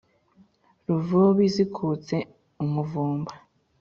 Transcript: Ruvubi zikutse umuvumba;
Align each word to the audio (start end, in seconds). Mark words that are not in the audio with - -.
Ruvubi 0.87 1.43
zikutse 1.55 2.15
umuvumba; 2.63 3.33